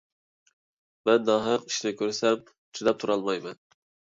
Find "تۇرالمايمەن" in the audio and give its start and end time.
3.05-3.63